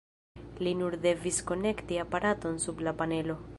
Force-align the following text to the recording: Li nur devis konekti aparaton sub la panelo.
Li 0.67 0.73
nur 0.79 0.97
devis 1.03 1.37
konekti 1.53 2.01
aparaton 2.07 2.59
sub 2.67 2.85
la 2.89 2.97
panelo. 3.03 3.41